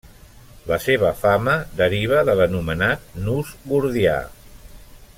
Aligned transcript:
La 0.71 0.77
seva 0.85 1.11
fama 1.19 1.53
deriva 1.83 2.23
de 2.31 2.37
l'anomenat 2.41 3.07
nus 3.29 3.53
gordià. 3.75 4.19